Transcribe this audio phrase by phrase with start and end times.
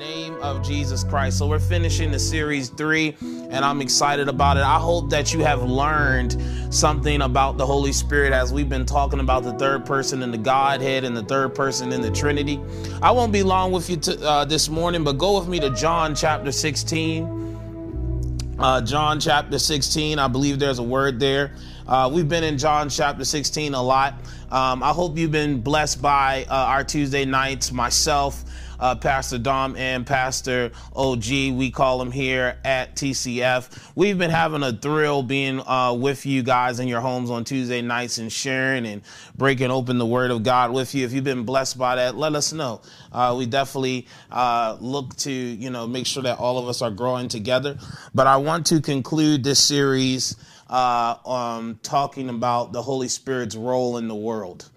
[0.00, 1.36] name of Jesus Christ.
[1.36, 4.62] So we're finishing the series three, and I'm excited about it.
[4.62, 9.20] I hope that you have learned something about the Holy Spirit as we've been talking
[9.20, 12.58] about the third person in the Godhead and the third person in the Trinity.
[13.02, 16.14] I won't be long with you uh, this morning, but go with me to John
[16.14, 18.56] chapter 16.
[18.58, 21.52] Uh, John chapter 16, I believe there's a word there.
[21.90, 24.14] Uh, we've been in John chapter 16 a lot.
[24.52, 28.44] Um, I hope you've been blessed by uh, our Tuesday nights, myself
[28.80, 31.26] uh, Pastor Dom and Pastor OG.
[31.26, 33.90] We call them here at TCF.
[33.94, 37.82] We've been having a thrill being uh, with you guys in your homes on Tuesday
[37.82, 39.02] nights and sharing and
[39.36, 41.04] breaking open the Word of God with you.
[41.04, 42.80] If you've been blessed by that, let us know.
[43.12, 46.90] Uh, we definitely uh, look to you know make sure that all of us are
[46.90, 47.78] growing together.
[48.14, 50.36] But I want to conclude this series
[50.70, 54.70] uh, um, talking about the Holy Spirit's role in the world.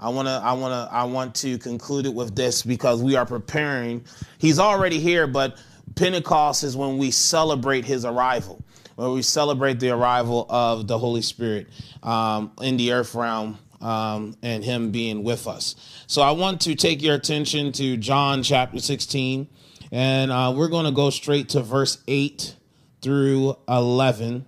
[0.00, 3.14] I want to I want to I want to conclude it with this because we
[3.14, 4.04] are preparing.
[4.38, 5.62] He's already here, but
[5.94, 8.64] Pentecost is when we celebrate his arrival,
[8.96, 11.68] when we celebrate the arrival of the Holy Spirit
[12.02, 15.76] um, in the earth realm um, and him being with us.
[16.06, 19.46] So I want to take your attention to John chapter 16,
[19.92, 22.56] and uh, we're going to go straight to verse 8
[23.02, 24.46] through 11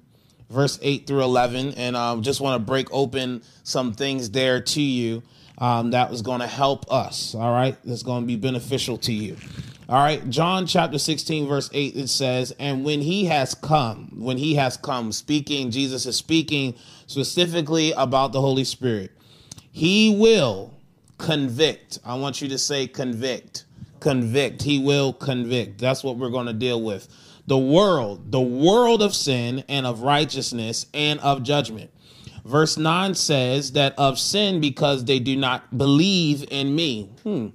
[0.50, 4.80] verse 8 through 11 and um, just want to break open some things there to
[4.80, 5.22] you
[5.58, 7.34] um, that was going to help us.
[7.34, 7.76] All right.
[7.84, 9.36] That's going to be beneficial to you.
[9.88, 10.28] All right.
[10.28, 14.76] John chapter 16, verse 8, it says, And when he has come, when he has
[14.76, 16.74] come, speaking, Jesus is speaking
[17.06, 19.12] specifically about the Holy Spirit,
[19.72, 20.74] he will
[21.18, 21.98] convict.
[22.04, 23.64] I want you to say convict.
[24.00, 24.62] Convict.
[24.62, 25.78] He will convict.
[25.78, 27.08] That's what we're going to deal with.
[27.46, 31.90] The world, the world of sin and of righteousness and of judgment.
[32.44, 37.10] Verse 9 says that of sin because they do not believe in me.
[37.22, 37.48] Hmm.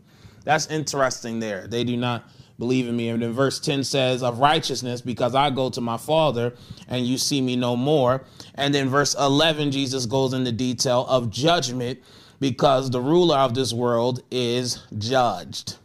[0.44, 1.68] That's interesting there.
[1.68, 2.26] They do not
[2.60, 3.10] believe in me.
[3.10, 6.54] And then verse 10 says of righteousness because I go to my Father
[6.88, 8.24] and you see me no more.
[8.56, 12.00] And then verse 11, Jesus goes into detail of judgment
[12.40, 15.78] because the ruler of this world is judged.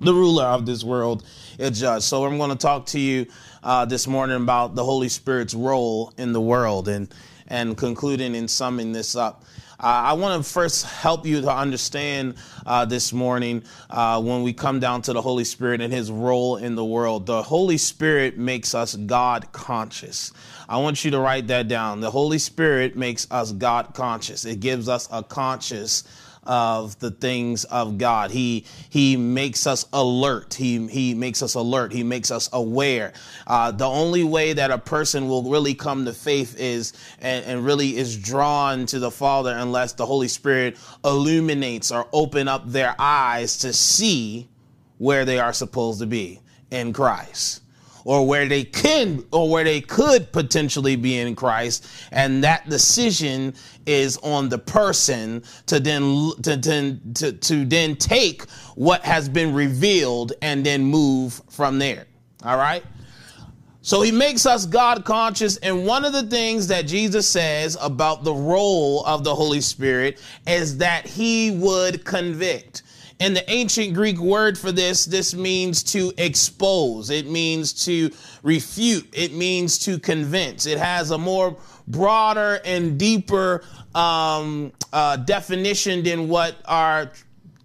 [0.00, 1.24] The ruler of this world
[1.58, 2.04] is judged.
[2.04, 3.26] So I'm going to talk to you
[3.62, 6.88] uh, this morning about the Holy Spirit's role in the world.
[6.88, 7.12] And
[7.48, 9.44] and concluding and summing this up.
[9.80, 14.52] Uh, I want to first help you to understand uh, this morning uh, when we
[14.52, 17.26] come down to the Holy Spirit and his role in the world.
[17.26, 20.32] The Holy Spirit makes us God conscious.
[20.68, 22.00] I want you to write that down.
[22.00, 26.04] The Holy Spirit makes us God conscious, it gives us a conscious
[26.46, 28.30] of the things of God.
[28.30, 30.54] He he makes us alert.
[30.54, 31.92] He he makes us alert.
[31.92, 33.12] He makes us aware.
[33.46, 37.64] Uh, the only way that a person will really come to faith is and, and
[37.64, 42.94] really is drawn to the Father unless the Holy Spirit illuminates or open up their
[42.98, 44.48] eyes to see
[44.98, 46.40] where they are supposed to be
[46.70, 47.63] in Christ
[48.04, 51.86] or where they can or where they could potentially be in Christ.
[52.12, 53.54] And that decision
[53.86, 59.54] is on the person to then to, to, to, to then take what has been
[59.54, 62.06] revealed and then move from there.
[62.44, 62.84] All right.
[63.84, 65.58] So he makes us God conscious.
[65.58, 70.22] And one of the things that Jesus says about the role of the Holy Spirit
[70.46, 72.82] is that he would convict.
[73.20, 78.10] In the ancient Greek word for this, this means to expose, it means to
[78.42, 80.66] refute, it means to convince.
[80.66, 83.62] It has a more broader and deeper
[83.94, 87.12] um, uh, definition than what our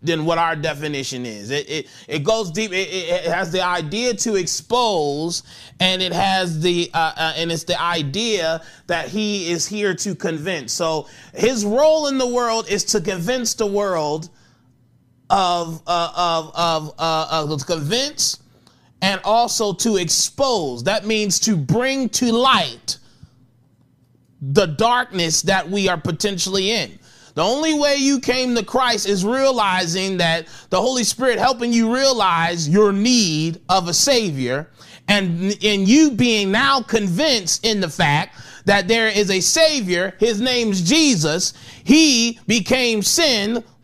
[0.01, 1.49] than what our definition is.
[1.49, 2.71] It it, it goes deep.
[2.71, 5.43] It, it, has the idea to expose,
[5.79, 10.13] and it has the uh, uh, and it's the idea that he is here to
[10.13, 10.73] convince.
[10.73, 14.29] So his role in the world is to convince the world
[15.29, 18.39] of uh, of of uh, uh, to convince
[19.01, 20.83] and also to expose.
[20.83, 22.97] That means to bring to light
[24.41, 26.97] the darkness that we are potentially in.
[27.35, 31.93] The only way you came to Christ is realizing that the Holy Spirit helping you
[31.93, 34.69] realize your need of a Savior
[35.09, 40.39] and in you being now convinced in the fact that there is a Savior, his
[40.39, 41.53] name's Jesus.
[41.83, 43.63] He became sin.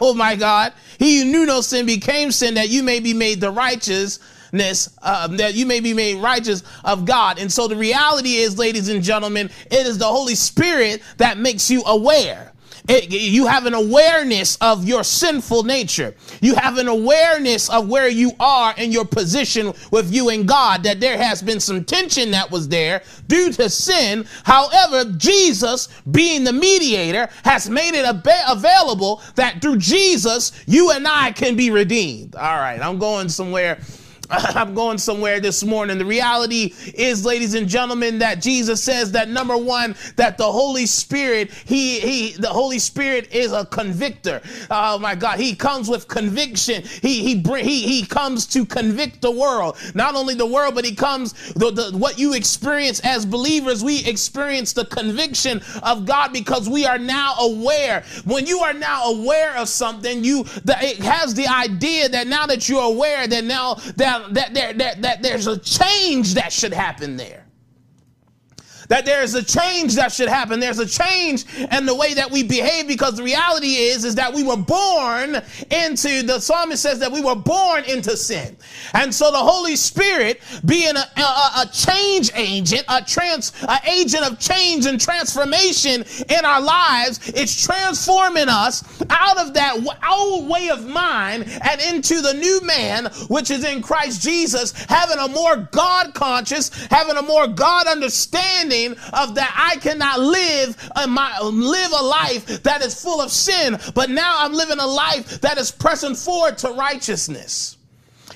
[0.00, 0.72] oh my God.
[0.98, 5.54] He knew no sin became sin that you may be made the righteousness uh, that
[5.54, 7.38] you may be made righteous of God.
[7.38, 11.70] And so the reality is, ladies and gentlemen, it is the Holy Spirit that makes
[11.70, 12.51] you aware.
[12.88, 16.14] It, you have an awareness of your sinful nature.
[16.40, 20.82] You have an awareness of where you are in your position with you and God,
[20.82, 24.26] that there has been some tension that was there due to sin.
[24.44, 31.06] However, Jesus, being the mediator, has made it ab- available that through Jesus, you and
[31.06, 32.34] I can be redeemed.
[32.34, 33.78] All right, I'm going somewhere
[34.30, 35.98] I'm going somewhere this morning.
[35.98, 40.86] The reality is, ladies and gentlemen, that Jesus says that number one, that the Holy
[40.86, 44.40] Spirit, he, he, the Holy Spirit is a convictor.
[44.70, 46.82] Oh my God, he comes with conviction.
[46.82, 49.76] He, he, he, he comes to convict the world.
[49.94, 54.04] Not only the world, but he comes, the, the, what you experience as believers, we
[54.04, 58.04] experience the conviction of God because we are now aware.
[58.24, 62.46] When you are now aware of something, you, the, it has the idea that now
[62.46, 66.72] that you're aware that now that that, there, that, that there's a change that should
[66.72, 67.46] happen there
[68.92, 70.60] that there is a change that should happen.
[70.60, 74.34] There's a change in the way that we behave because the reality is, is that
[74.34, 75.36] we were born
[75.70, 78.54] into, the psalmist says that we were born into sin.
[78.92, 84.30] And so the Holy Spirit being a, a, a change agent, a trans, an agent
[84.30, 89.78] of change and transformation in our lives, it's transforming us out of that
[90.12, 95.16] old way of mind and into the new man, which is in Christ Jesus, having
[95.16, 101.06] a more God conscious, having a more God understanding of that I cannot live a,
[101.06, 105.40] my, live a life that is full of sin, but now I'm living a life
[105.40, 107.76] that is pressing forward to righteousness.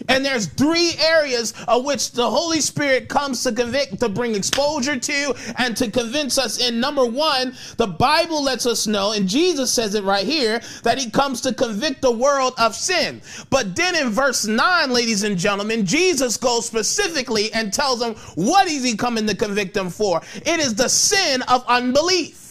[0.09, 4.99] And there's three areas of which the Holy Spirit comes to convict, to bring exposure
[4.99, 6.59] to, and to convince us.
[6.59, 10.99] In number one, the Bible lets us know, and Jesus says it right here, that
[10.99, 13.21] he comes to convict the world of sin.
[13.51, 18.67] But then in verse 9, ladies and gentlemen, Jesus goes specifically and tells them what
[18.67, 20.21] is he coming to convict them for?
[20.35, 22.46] It is the sin of unbelief.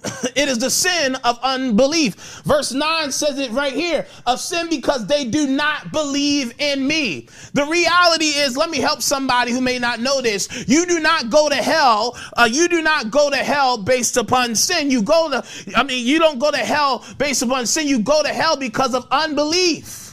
[0.36, 2.14] it is the sin of unbelief.
[2.44, 7.28] Verse 9 says it right here of sin because they do not believe in me.
[7.54, 10.68] The reality is, let me help somebody who may not know this.
[10.68, 12.16] You do not go to hell.
[12.36, 14.90] Uh, you do not go to hell based upon sin.
[14.90, 15.44] You go to,
[15.76, 17.88] I mean, you don't go to hell based upon sin.
[17.88, 20.07] You go to hell because of unbelief.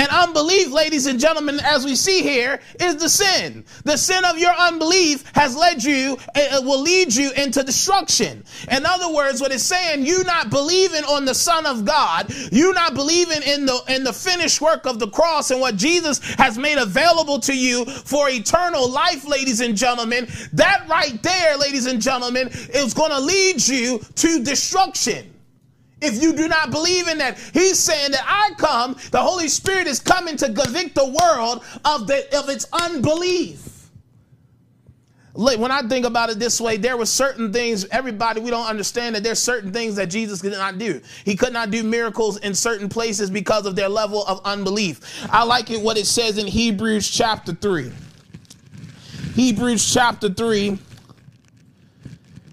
[0.00, 3.66] And unbelief, ladies and gentlemen, as we see here, is the sin.
[3.84, 8.42] The sin of your unbelief has led you, it will lead you into destruction.
[8.70, 12.72] In other words, what it's saying, you not believing on the Son of God, you
[12.72, 16.56] not believing in the in the finished work of the cross and what Jesus has
[16.56, 22.00] made available to you for eternal life, ladies and gentlemen, that right there, ladies and
[22.00, 25.30] gentlemen, is going to lead you to destruction
[26.00, 27.38] if you do not believe in that.
[27.52, 32.06] He's saying that I come, the Holy Spirit is coming to convict the world of,
[32.06, 33.70] the, of its unbelief.
[35.32, 39.14] When I think about it this way, there were certain things, everybody, we don't understand
[39.14, 41.00] that there's certain things that Jesus could not do.
[41.24, 45.00] He could not do miracles in certain places because of their level of unbelief.
[45.30, 47.92] I like it what it says in Hebrews chapter 3.
[49.34, 50.78] Hebrews chapter 3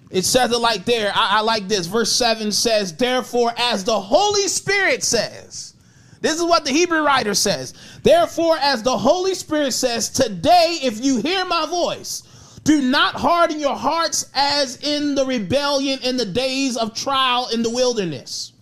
[0.09, 1.11] it says it like there.
[1.13, 1.87] I, I, like this.
[1.87, 5.73] Verse 7 says, Therefore, as the Holy Spirit says,
[6.21, 7.73] this is what the Hebrew writer says.
[8.03, 12.23] Therefore, as the Holy Spirit says, Today, if you hear my voice,
[12.63, 17.63] do not harden your hearts as in the rebellion in the days of trial in
[17.63, 18.53] the wilderness.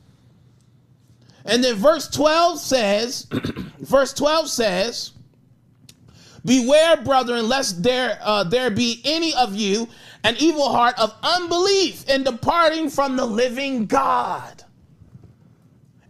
[1.46, 3.28] And then verse 12 says,
[3.80, 5.12] verse 12 says,
[6.44, 9.88] Beware, brethren, lest there, uh, there be any of you
[10.26, 14.64] an evil heart of unbelief in departing from the living God.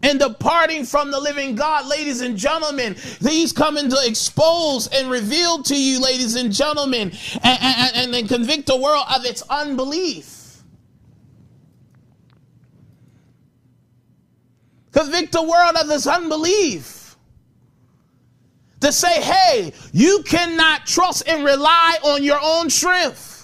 [0.02, 5.64] And departing from the living God, ladies and gentlemen, these coming to expose and reveal
[5.64, 7.12] to you, ladies and gentlemen,
[7.44, 10.64] and, and, and convict the world of its unbelief.
[14.94, 17.18] Convict the world of its unbelief
[18.80, 23.35] to say, hey, you cannot trust and rely on your own strength.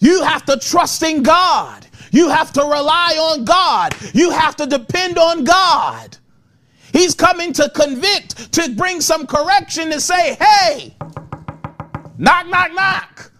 [0.00, 1.86] You have to trust in God.
[2.10, 3.94] You have to rely on God.
[4.12, 6.16] You have to depend on God.
[6.92, 10.96] He's coming to convict, to bring some correction, to say, hey,
[12.18, 13.32] knock, knock, knock.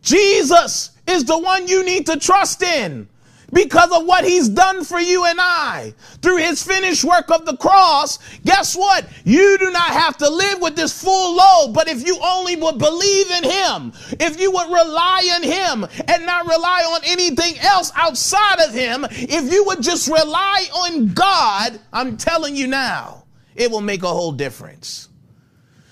[0.00, 3.09] Jesus is the one you need to trust in
[3.52, 7.56] because of what he's done for you and I through his finished work of the
[7.56, 8.18] cross.
[8.44, 9.06] Guess what?
[9.24, 12.78] You do not have to live with this full load, but if you only would
[12.78, 17.92] believe in him, if you would rely on him and not rely on anything else
[17.94, 23.70] outside of him, if you would just rely on God, I'm telling you now, it
[23.70, 25.08] will make a whole difference.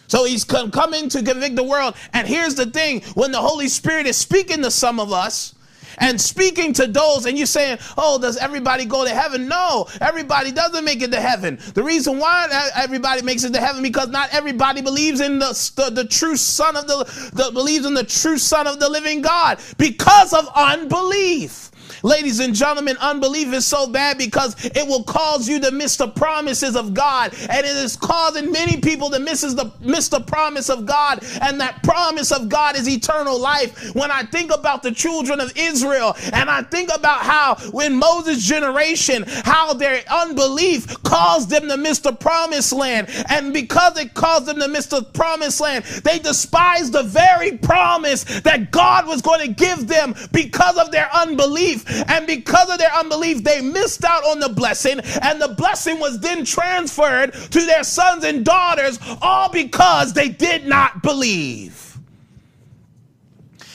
[0.07, 1.95] So he's coming to convict the world.
[2.15, 5.55] And here's the thing when the Holy Spirit is speaking to some of us,
[5.99, 9.49] and speaking to those, and you're saying, Oh, does everybody go to heaven?
[9.49, 11.59] No, everybody doesn't make it to heaven.
[11.75, 15.91] The reason why everybody makes it to heaven because not everybody believes in the, the,
[15.91, 19.61] the true Son of the, the believes in the true Son of the living God
[19.77, 21.71] because of unbelief.
[22.03, 26.09] Ladies and gentlemen, unbelief is so bad because it will cause you to miss the
[26.09, 27.35] promises of God.
[27.49, 31.25] And it is causing many people to miss the, miss the promise of God.
[31.41, 33.95] And that promise of God is eternal life.
[33.95, 38.45] When I think about the children of Israel and I think about how when Moses'
[38.45, 43.09] generation, how their unbelief caused them to miss the promised land.
[43.29, 48.25] And because it caused them to miss the promised land, they despised the very promise
[48.41, 51.85] that God was going to give them because of their unbelief.
[52.07, 55.01] And because of their unbelief, they missed out on the blessing.
[55.23, 60.67] And the blessing was then transferred to their sons and daughters, all because they did
[60.67, 61.88] not believe.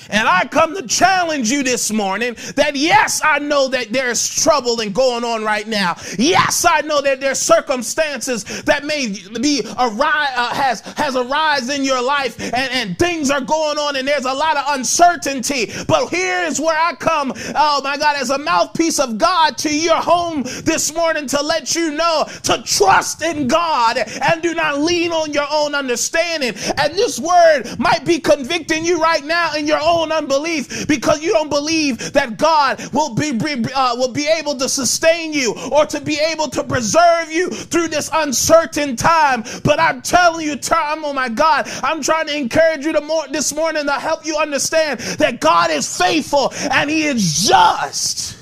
[0.10, 4.80] And I come to challenge you this morning that yes, I know that there's trouble
[4.80, 5.96] and going on right now.
[6.18, 11.84] Yes, I know that there's circumstances that may be arise uh, has has arise in
[11.84, 15.72] your life and, and things are going on and there's a lot of uncertainty.
[15.88, 19.76] But here is where I come, oh my God, as a mouthpiece of God to
[19.76, 24.80] your home this morning to let you know to trust in God and do not
[24.80, 26.54] lean on your own understanding.
[26.78, 31.22] And this word might be convicting you right now in your own own unbelief because
[31.22, 33.32] you don't believe that God will be,
[33.76, 37.90] uh, will be able to sustain you or to be able to preserve you through
[37.90, 39.44] this uncertain time.
[39.64, 43.28] But I'm telling you, time, oh my God, I'm trying to encourage you to more,
[43.30, 48.38] this morning to help you understand that God is faithful and He is just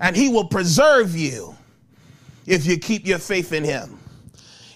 [0.00, 1.54] and He will preserve you
[2.46, 3.98] if you keep your faith in Him.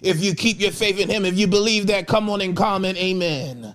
[0.02, 2.96] If you keep your faith in Him, if you believe that, come on and comment,
[2.96, 3.74] Amen.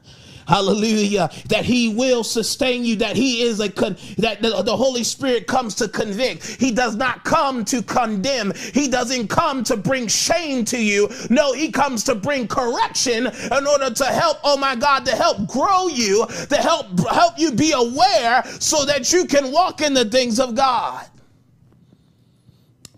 [0.51, 1.29] Hallelujah.
[1.48, 5.48] That he will sustain you, that he is a, con- that the, the Holy Spirit
[5.48, 6.46] comes to convict.
[6.46, 8.51] He does not come to condemn.
[8.74, 11.10] He doesn't come to bring shame to you.
[11.29, 15.48] No, he comes to bring correction in order to help, oh my God, to help
[15.48, 20.03] grow you, to help, help you be aware so that you can walk in the
[20.03, 21.08] things of God.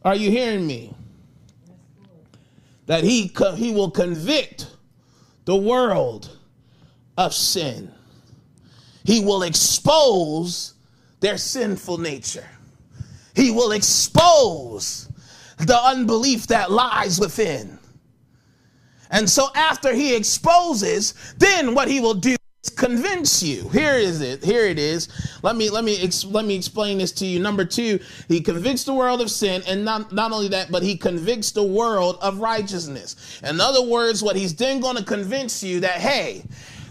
[0.03, 0.91] Are you hearing me?
[2.88, 4.72] That he, he will convict
[5.45, 6.32] the world
[7.17, 7.91] of sin.
[9.03, 10.74] He will expose
[11.20, 12.48] their sinful nature.
[13.36, 15.10] He will expose
[15.58, 17.79] the unbelief that lies within.
[19.10, 23.70] And so after he exposes, then what he will do is convince you.
[23.70, 24.43] Here is it.
[24.43, 25.08] Here it is.
[25.43, 27.39] Let me let me ex- let me explain this to you.
[27.39, 30.98] Number 2, he convicts the world of sin and not not only that, but he
[30.98, 33.39] convicts the world of righteousness.
[33.43, 36.43] In other words, what he's then going to convince you that hey,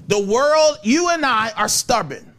[0.09, 2.32] the world, you and I are stubborn.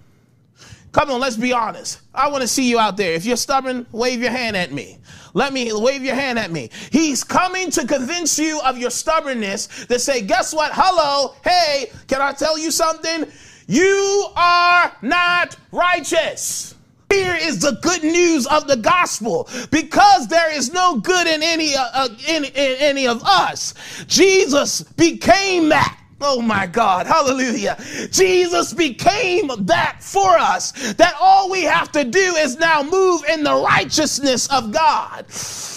[0.92, 2.02] Come on, let's be honest.
[2.14, 3.14] I want to see you out there.
[3.14, 5.00] If you're stubborn, wave your hand at me.
[5.34, 6.70] Let me wave your hand at me.
[6.92, 10.72] He's coming to convince you of your stubbornness to say, guess what?
[10.74, 13.26] Hello, hey, can I tell you something?
[13.68, 16.76] You are not righteous.
[17.10, 21.76] Here is the good news of the gospel because there is no good in any,
[21.76, 23.74] uh, uh in, in any of us.
[24.08, 26.00] Jesus became that.
[26.26, 27.78] Oh my God, hallelujah.
[28.10, 33.44] Jesus became that for us, that all we have to do is now move in
[33.44, 35.26] the righteousness of God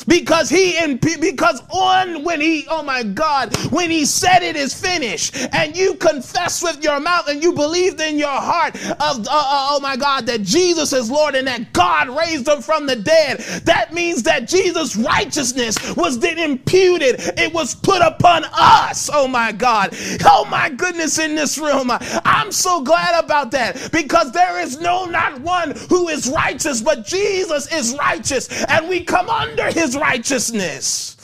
[0.06, 4.74] because he and because on when he oh my god when he said it is
[4.74, 9.30] finished and you confess with your mouth and you believed in your heart of uh,
[9.30, 12.96] uh, oh my god that jesus is lord and that god raised him from the
[12.96, 17.16] dead that means that jesus righteousness was then imputed.
[17.38, 19.10] It was put upon us.
[19.12, 19.90] Oh my god.
[20.24, 21.90] Oh my goodness in this room.
[21.90, 27.06] I'm so glad about that because there is no not one who is righteous but
[27.06, 28.64] jesus is righteous.
[28.64, 31.16] And we come under his righteousness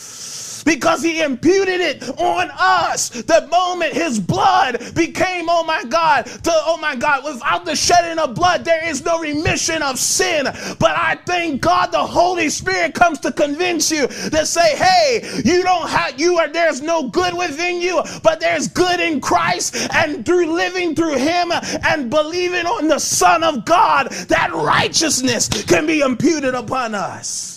[0.65, 3.11] because he imputed it on us.
[3.11, 8.19] The moment his blood became, oh my God, to, oh my God, without the shedding
[8.19, 10.45] of blood, there is no remission of sin.
[10.79, 15.63] But I thank God the Holy Spirit comes to convince you to say, hey, you
[15.63, 19.89] don't have, you are, there's no good within you, but there's good in Christ.
[19.93, 21.53] And through living through him
[21.85, 27.52] and believing on the Son of God, that righteousness can be imputed upon us.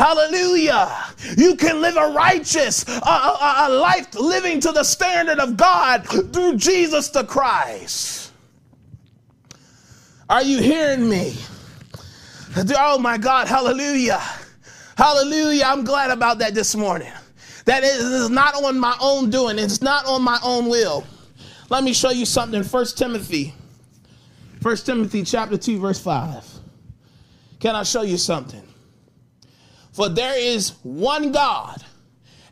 [0.00, 1.12] Hallelujah.
[1.36, 6.06] You can live a righteous, a, a, a life living to the standard of God
[6.32, 8.32] through Jesus the Christ.
[10.30, 11.36] Are you hearing me?
[12.78, 14.22] Oh my God, hallelujah.
[14.96, 15.64] Hallelujah.
[15.66, 17.12] I'm glad about that this morning.
[17.66, 21.06] That is not on my own doing, it's not on my own will.
[21.68, 22.62] Let me show you something.
[22.62, 23.52] First Timothy.
[24.62, 26.42] First Timothy chapter 2, verse 5.
[27.58, 28.62] Can I show you something?
[30.00, 31.84] For there is one God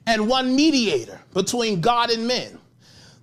[0.06, 2.58] and one mediator between God and men,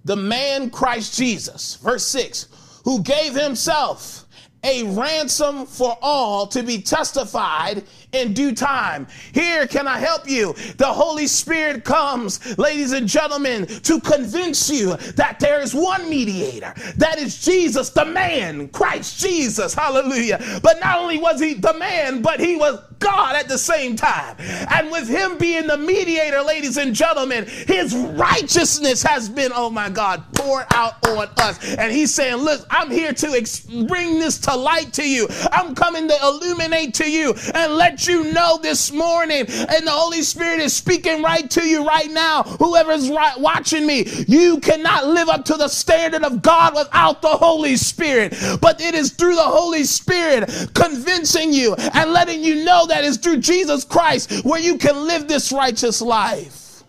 [0.03, 1.75] the man Christ Jesus.
[1.75, 2.47] Verse 6
[2.85, 4.25] who gave himself
[4.63, 7.83] a ransom for all to be testified
[8.15, 9.07] in due time.
[9.33, 10.53] Here, can I help you?
[10.77, 16.73] The Holy Spirit comes, ladies and gentlemen, to convince you that there is one mediator.
[16.97, 19.73] That is Jesus, the man, Christ Jesus.
[19.73, 20.59] Hallelujah.
[20.61, 24.35] But not only was he the man, but he was God at the same time.
[24.39, 29.89] And with him being the mediator, ladies and gentlemen, his righteousness has been, oh my
[29.89, 31.75] God, poured out on us.
[31.75, 35.27] And he's saying, Look, I'm here to bring this to light to you.
[35.51, 40.21] I'm coming to illuminate to you and let you know this morning, and the Holy
[40.21, 45.29] Spirit is speaking right to you right now, whoever's right, watching me, you cannot live
[45.29, 48.35] up to the standard of God without the Holy Spirit.
[48.61, 53.17] But it is through the Holy Spirit convincing you and letting you know that it's
[53.17, 56.83] through Jesus Christ where you can live this righteous life.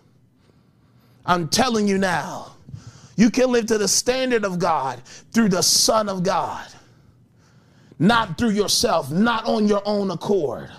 [1.25, 2.53] I'm telling you now,
[3.17, 5.01] you can live to the standard of God
[5.33, 6.65] through the Son of God,
[7.99, 10.69] not through yourself, not on your own accord.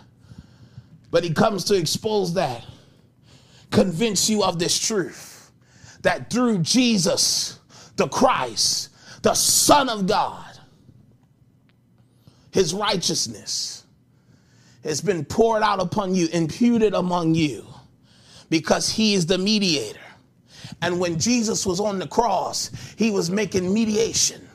[1.10, 2.64] But he comes to expose that,
[3.70, 5.38] convince you of this truth
[6.02, 7.58] that through Jesus,
[7.96, 8.90] the Christ,
[9.22, 10.44] the Son of God,
[12.50, 13.84] his righteousness
[14.84, 17.66] has been poured out upon you, imputed among you,
[18.48, 19.98] because he is the mediator.
[20.82, 24.46] And when Jesus was on the cross, he was making mediation.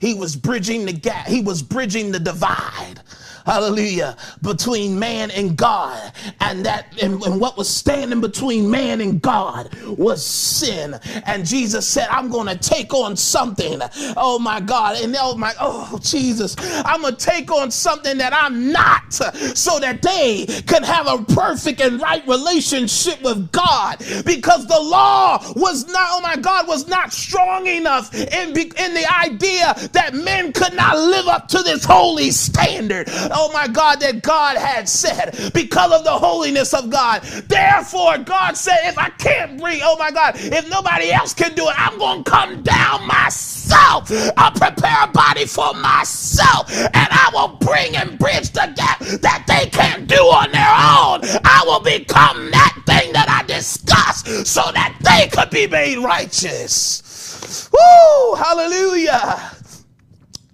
[0.00, 1.26] He was bridging the gap.
[1.26, 3.00] He was bridging the divide
[3.44, 6.12] hallelujah, between man and God.
[6.40, 10.98] And that, and, and what was standing between man and God was sin.
[11.26, 13.80] And Jesus said, I'm to take on something.
[14.16, 15.00] Oh my God.
[15.00, 20.02] And oh my, oh Jesus, I'm to take on something that I'm not so that
[20.02, 26.08] they can have a perfect and right relationship with God because the law was not,
[26.12, 30.96] oh my God, was not strong enough in, in the idea that men could not
[30.96, 36.04] live up to this holy standard oh my God, that God had said because of
[36.04, 37.22] the holiness of God.
[37.22, 41.68] Therefore, God said, if I can't bring, oh my God, if nobody else can do
[41.68, 44.10] it, I'm going to come down myself.
[44.36, 49.44] I'll prepare a body for myself and I will bring and bridge the gap that
[49.46, 51.40] they can't do on their own.
[51.44, 57.68] I will become that thing that I discussed so that they could be made righteous.
[57.72, 58.34] Woo!
[58.36, 59.53] Hallelujah.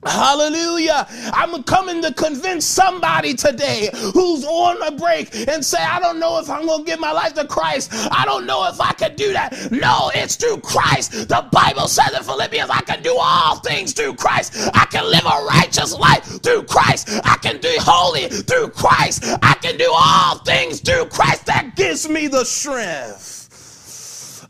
[0.05, 1.07] Hallelujah.
[1.35, 6.39] I'm coming to convince somebody today who's on a break and say, I don't know
[6.39, 7.91] if I'm going to give my life to Christ.
[7.93, 9.71] I don't know if I can do that.
[9.71, 11.29] No, it's through Christ.
[11.29, 14.55] The Bible says in Philippians, I can do all things through Christ.
[14.73, 17.09] I can live a righteous life through Christ.
[17.25, 19.25] I can be holy through Christ.
[19.43, 23.40] I can do all things through Christ that gives me the strength.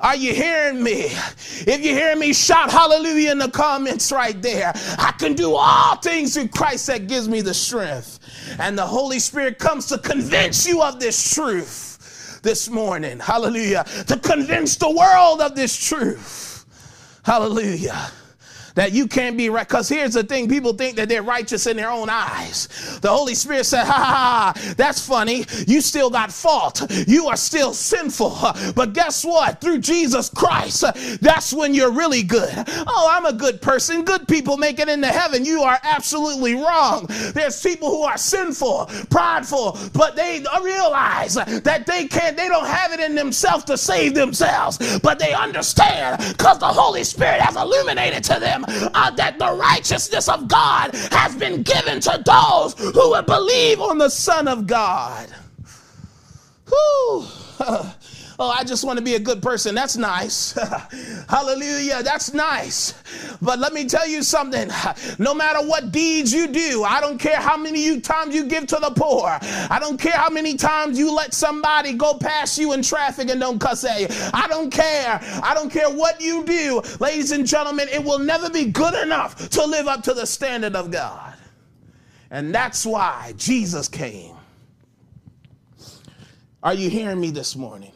[0.00, 1.04] Are you hearing me?
[1.66, 4.72] If you're hearing me, shout hallelujah in the comments right there.
[4.98, 8.18] I can do all things through Christ that gives me the strength.
[8.58, 13.18] And the Holy Spirit comes to convince you of this truth this morning.
[13.18, 13.84] Hallelujah.
[14.06, 16.64] To convince the world of this truth.
[17.22, 18.10] Hallelujah
[18.74, 19.66] that you can't be right.
[19.66, 22.68] Because here's the thing people think that they're righteous in their own eyes.
[23.00, 25.44] The Holy Spirit said, ha ha ha, that's funny.
[25.66, 26.82] You still got fault.
[27.06, 28.36] You are still sinful.
[28.74, 29.60] But guess what?
[29.60, 30.84] Through Jesus Christ,
[31.20, 32.52] that's when you're really good.
[32.86, 34.04] Oh, I'm a good person.
[34.04, 35.44] Good people make it into heaven.
[35.44, 37.06] You are absolutely wrong.
[37.34, 42.92] There's people who are sinful, prideful, but they realize that they can't, they don't have
[42.92, 44.98] it in themselves to save themselves.
[45.00, 50.28] But they understand because the Holy Spirit has illuminated to them uh, that the righteousness
[50.28, 55.28] of God has been given to those who would believe on the Son of God.
[56.68, 57.26] Whew.
[58.42, 59.74] Oh, I just want to be a good person.
[59.74, 60.52] That's nice.
[61.28, 62.02] Hallelujah.
[62.02, 62.94] That's nice.
[63.42, 64.70] But let me tell you something.
[65.18, 68.66] No matter what deeds you do, I don't care how many you times you give
[68.68, 69.38] to the poor.
[69.42, 73.38] I don't care how many times you let somebody go past you in traffic and
[73.38, 74.06] don't cuss at you.
[74.32, 75.20] I don't care.
[75.42, 76.80] I don't care what you do.
[77.00, 80.74] Ladies and gentlemen, it will never be good enough to live up to the standard
[80.74, 81.34] of God.
[82.30, 84.36] And that's why Jesus came.
[86.62, 87.92] Are you hearing me this morning?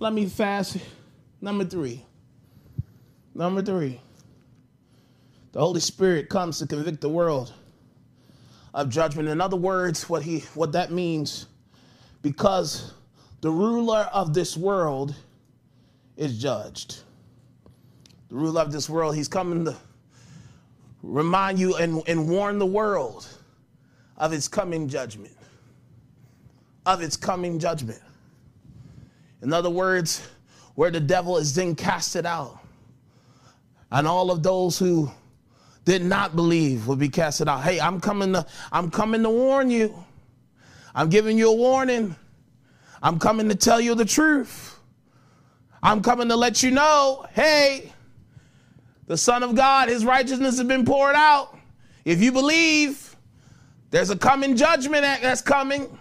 [0.00, 0.76] Let me fast.
[1.40, 2.04] Number three.
[3.34, 4.00] Number three.
[5.52, 7.52] The Holy Spirit comes to convict the world
[8.74, 9.28] of judgment.
[9.28, 11.46] In other words, what he what that means,
[12.22, 12.92] because
[13.40, 15.14] the ruler of this world
[16.16, 17.00] is judged.
[18.28, 19.76] The ruler of this world, he's coming to
[21.02, 23.26] remind you and, and warn the world
[24.16, 25.36] of its coming judgment.
[26.84, 28.00] Of its coming judgment.
[29.42, 30.26] In other words,
[30.74, 32.58] where the devil is then casted out.
[33.90, 35.10] And all of those who
[35.84, 37.62] did not believe will be casted out.
[37.62, 40.04] Hey, I'm coming to, I'm coming to warn you.
[40.94, 42.14] I'm giving you a warning.
[43.02, 44.78] I'm coming to tell you the truth.
[45.82, 47.92] I'm coming to let you know, hey,
[49.06, 51.56] the Son of God, his righteousness has been poured out.
[52.04, 53.16] If you believe,
[53.90, 55.98] there's a coming judgment that's coming.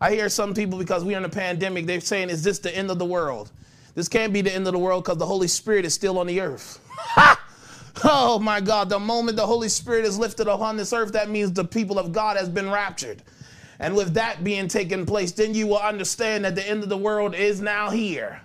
[0.00, 2.90] I hear some people because we're in a pandemic, they're saying, is this the end
[2.90, 3.50] of the world?
[3.94, 6.26] This can't be the end of the world because the Holy Spirit is still on
[6.26, 6.80] the earth.
[8.04, 11.52] oh my God, the moment the Holy Spirit is lifted upon this earth, that means
[11.52, 13.22] the people of God has been raptured.
[13.78, 16.96] And with that being taken place, then you will understand that the end of the
[16.96, 18.40] world is now here.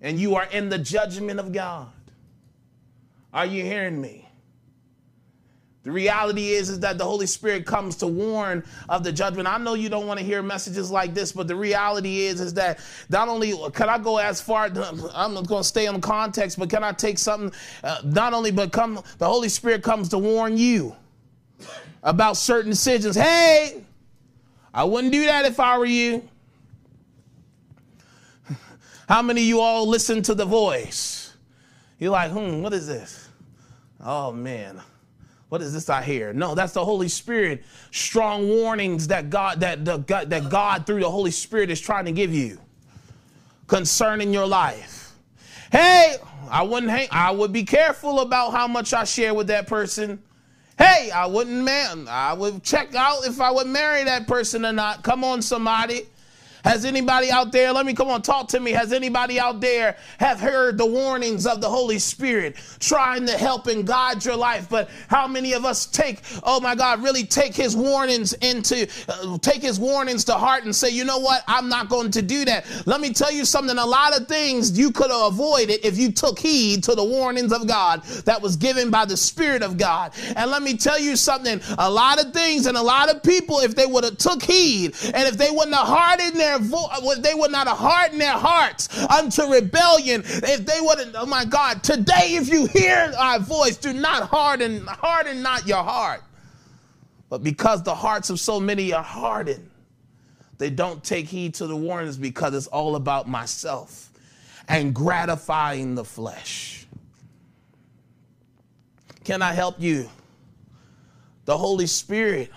[0.00, 1.88] And you are in the judgment of God.
[3.32, 4.28] Are you hearing me?
[5.84, 9.48] The reality is, is that the Holy Spirit comes to warn of the judgment.
[9.48, 12.54] I know you don't want to hear messages like this, but the reality is, is
[12.54, 14.66] that not only can I go as far,
[15.12, 18.70] I'm going to stay in context, but can I take something, uh, not only, but
[18.70, 20.94] come, the Holy Spirit comes to warn you
[22.04, 23.16] about certain decisions.
[23.16, 23.82] Hey,
[24.72, 26.28] I wouldn't do that if I were you.
[29.08, 31.34] How many of you all listen to the voice?
[31.98, 33.28] You're like, hmm, what is this?
[34.00, 34.80] Oh man
[35.52, 36.32] what is this I hear?
[36.32, 37.62] No, that's the Holy Spirit.
[37.90, 42.06] Strong warnings that God that the God, that God through the Holy Spirit is trying
[42.06, 42.58] to give you
[43.66, 45.12] concerning your life.
[45.70, 46.16] Hey,
[46.50, 50.22] I wouldn't hang, I would be careful about how much I share with that person.
[50.78, 54.72] Hey, I wouldn't man, I would check out if I would marry that person or
[54.72, 55.02] not.
[55.02, 56.06] Come on, somebody.
[56.64, 58.70] Has anybody out there, let me come on, talk to me.
[58.70, 63.66] Has anybody out there have heard the warnings of the Holy Spirit trying to help
[63.66, 64.68] and guide your life?
[64.68, 69.38] But how many of us take, oh my God, really take his warnings into, uh,
[69.38, 72.44] take his warnings to heart and say, you know what, I'm not going to do
[72.44, 72.64] that.
[72.86, 76.12] Let me tell you something, a lot of things you could have avoided if you
[76.12, 80.12] took heed to the warnings of God that was given by the Spirit of God.
[80.36, 83.58] And let me tell you something, a lot of things and a lot of people,
[83.58, 87.34] if they would have took heed and if they wouldn't have hardened their their they
[87.34, 90.22] would not harden their hearts unto rebellion.
[90.24, 94.86] If they wouldn't, oh my God, today if you hear our voice, do not harden,
[94.86, 96.22] harden not your heart.
[97.28, 99.70] But because the hearts of so many are hardened,
[100.58, 104.10] they don't take heed to the warnings because it's all about myself
[104.68, 106.86] and gratifying the flesh.
[109.24, 110.08] Can I help you?
[111.44, 112.50] The Holy Spirit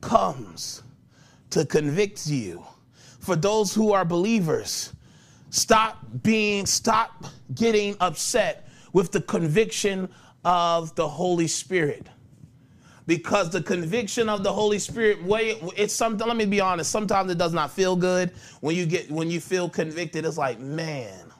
[0.00, 0.82] comes
[1.50, 2.64] to convict you.
[3.20, 4.92] For those who are believers,
[5.50, 10.08] stop being, stop getting upset with the conviction
[10.44, 12.06] of the Holy Spirit.
[13.06, 16.26] Because the conviction of the Holy Spirit, way it's something.
[16.26, 16.90] Let me be honest.
[16.90, 20.26] Sometimes it does not feel good when you get when you feel convicted.
[20.26, 21.32] It's like, man,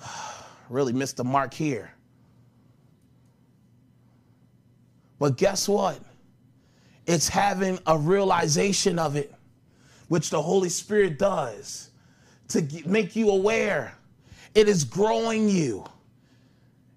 [0.68, 1.92] really missed the mark here.
[5.18, 6.00] But guess what?
[7.06, 9.34] It's having a realization of it,
[10.08, 11.90] which the Holy Spirit does
[12.48, 13.94] to make you aware.
[14.54, 15.84] It is growing you,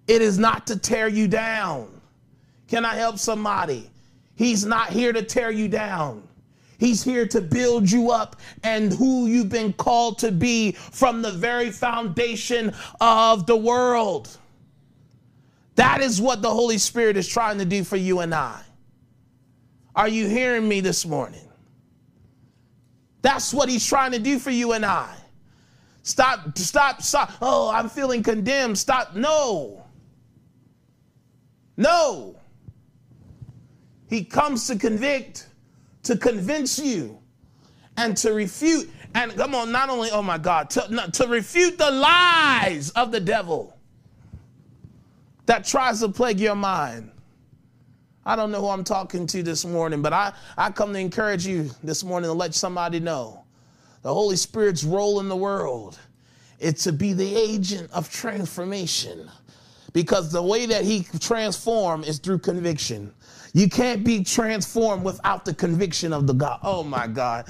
[0.06, 1.88] it is not to tear you down.
[2.68, 3.90] Can I help somebody?
[4.34, 6.26] He's not here to tear you down.
[6.78, 11.30] He's here to build you up and who you've been called to be from the
[11.30, 14.36] very foundation of the world.
[15.76, 18.60] That is what the Holy Spirit is trying to do for you and I.
[19.96, 21.48] Are you hearing me this morning?
[23.22, 25.12] That's what he's trying to do for you and I.
[26.02, 27.32] Stop, stop, stop.
[27.42, 28.78] Oh, I'm feeling condemned.
[28.78, 29.16] Stop.
[29.16, 29.84] No.
[31.76, 32.36] No.
[34.08, 35.48] He comes to convict,
[36.04, 37.18] to convince you,
[37.96, 38.88] and to refute.
[39.14, 43.18] And come on, not only, oh my God, to, to refute the lies of the
[43.18, 43.76] devil
[45.46, 47.10] that tries to plague your mind.
[48.26, 51.46] I don't know who I'm talking to this morning, but I, I come to encourage
[51.46, 53.44] you this morning to let somebody know
[54.02, 55.98] the Holy Spirit's role in the world
[56.58, 59.30] is to be the agent of transformation
[59.92, 63.14] because the way that he transforms is through conviction.
[63.52, 66.58] You can't be transformed without the conviction of the God.
[66.62, 67.46] Oh my God.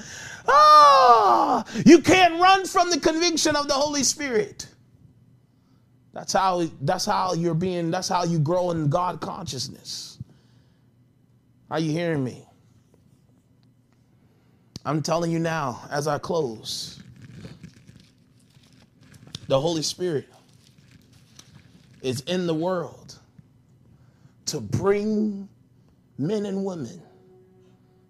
[0.47, 4.67] Ah, you can't run from the conviction of the Holy Spirit.
[6.13, 10.06] That's how that's how you're being that's how you grow in God consciousness.
[11.69, 12.45] Are you hearing me?
[14.85, 17.01] I'm telling you now as I close.
[19.47, 20.29] The Holy Spirit
[22.01, 23.19] is in the world
[24.45, 25.49] to bring
[26.17, 27.01] men and women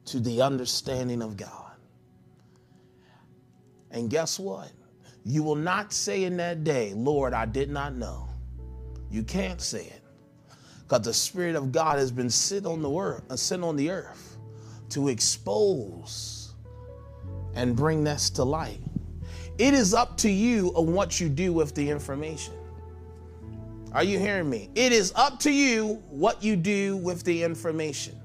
[0.05, 1.73] to the understanding of God.
[3.91, 4.71] And guess what?
[5.25, 8.27] You will not say in that day, Lord, I did not know.
[9.09, 9.96] You can't say it.
[10.87, 13.91] Because the Spirit of God has been sent on the earth, uh, sent on the
[13.91, 14.37] earth
[14.89, 16.53] to expose
[17.55, 18.79] and bring this to light.
[19.57, 22.53] It is up to you on what you do with the information.
[23.91, 24.69] Are you hearing me?
[24.75, 28.15] It is up to you what you do with the information.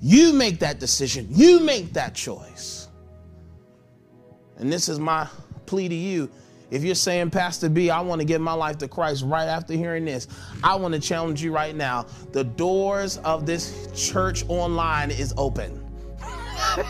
[0.00, 1.26] You make that decision.
[1.30, 2.88] You make that choice.
[4.56, 5.28] And this is my
[5.66, 6.30] plea to you.
[6.70, 9.72] If you're saying, Pastor B, I want to give my life to Christ right after
[9.72, 10.28] hearing this,
[10.62, 12.06] I want to challenge you right now.
[12.32, 15.84] The doors of this church online is open.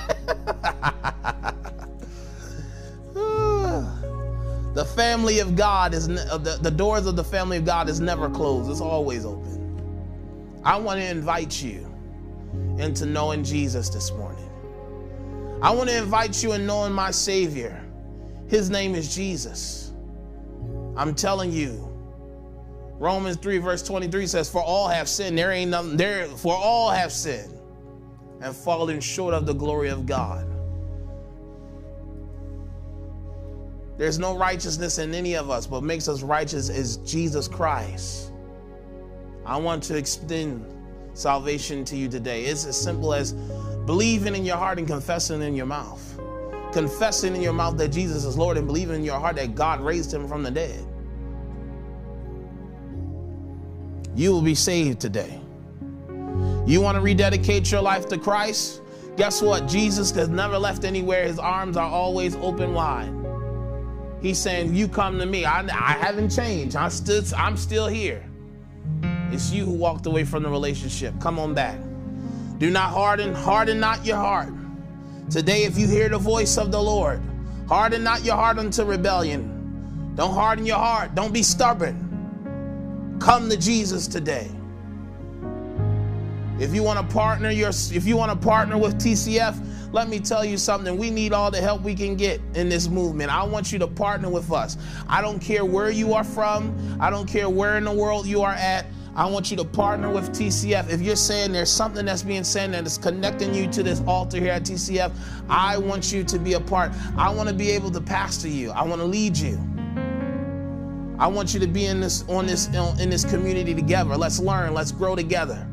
[4.75, 8.01] the family of God is uh, the, the doors of the family of God is
[8.01, 8.71] never closed.
[8.71, 9.59] It's always open.
[10.65, 11.87] I want to invite you
[12.79, 14.49] into knowing Jesus this morning.
[15.63, 17.88] I want to invite you in knowing my Savior.
[18.49, 19.93] His name is Jesus.
[20.97, 21.85] I'm telling you,
[22.99, 25.39] Romans 3, verse 23 says, For all have sinned.
[25.39, 27.55] There ain't nothing there, for all have sinned
[28.41, 30.47] and fallen short of the glory of God.
[33.97, 38.33] There's no righteousness in any of us, but makes us righteous is Jesus Christ.
[39.45, 40.65] I want to extend
[41.15, 42.45] salvation to you today.
[42.45, 43.33] It's as simple as
[43.87, 46.08] believing in your heart and confessing in your mouth.
[46.73, 49.81] Confessing in your mouth that Jesus is Lord and believing in your heart that God
[49.81, 50.85] raised him from the dead.
[54.15, 55.41] You will be saved today.
[56.67, 58.83] You want to rededicate your life to Christ?
[59.17, 59.67] Guess what?
[59.67, 61.25] Jesus has never left anywhere.
[61.25, 63.13] His arms are always open wide.
[64.21, 65.45] He's saying, You come to me.
[65.45, 66.77] I, I haven't changed.
[66.91, 68.25] Still, I'm still here.
[69.31, 71.15] It's you who walked away from the relationship.
[71.21, 71.79] Come on back.
[72.59, 74.53] Do not harden, harden not your heart.
[75.31, 77.21] Today, if you hear the voice of the Lord,
[77.69, 80.15] harden not your heart unto rebellion.
[80.15, 81.15] Don't harden your heart.
[81.15, 83.19] Don't be stubborn.
[83.21, 84.51] Come to Jesus today.
[86.59, 90.19] If you want to partner your if you want to partner with TCF, let me
[90.19, 90.97] tell you something.
[90.97, 93.31] We need all the help we can get in this movement.
[93.31, 94.77] I want you to partner with us.
[95.09, 96.97] I don't care where you are from.
[97.01, 98.87] I don't care where in the world you are at.
[99.15, 100.91] I want you to partner with TCF.
[100.91, 104.39] If you're saying there's something that's being said that is connecting you to this altar
[104.39, 105.13] here at TCF,
[105.49, 106.93] I want you to be a part.
[107.17, 108.71] I want to be able to pastor you.
[108.71, 109.59] I want to lead you.
[111.19, 114.17] I want you to be in this on this uh, in this community together.
[114.17, 115.67] Let's learn, let's grow together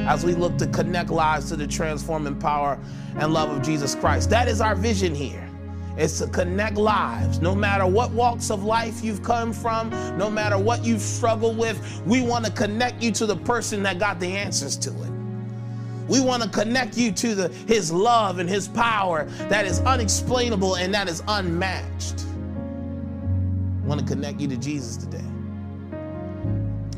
[0.00, 2.78] as we look to connect lives to the transforming power
[3.18, 4.30] and love of Jesus Christ.
[4.30, 5.49] That is our vision here
[5.98, 7.40] is to connect lives.
[7.40, 12.02] No matter what walks of life you've come from, no matter what you've struggled with,
[12.06, 15.10] we want to connect you to the person that got the answers to it.
[16.08, 20.76] We want to connect you to the, his love and his power that is unexplainable
[20.76, 22.24] and that is unmatched.
[23.82, 25.24] I want to connect you to Jesus today.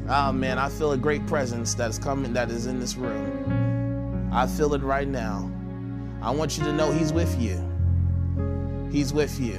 [0.09, 4.31] Oh man, I feel a great presence that is coming, that is in this room.
[4.33, 5.51] I feel it right now.
[6.23, 7.72] I want you to know He's with you.
[8.93, 9.59] He's with you.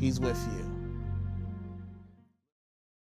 [0.00, 0.63] He's with you.